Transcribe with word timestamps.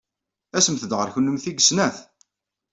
Asemt-d 0.57 0.91
ɣer 0.95 1.09
kennemti 1.13 1.51
deg 1.53 1.59
snat. 1.63 1.97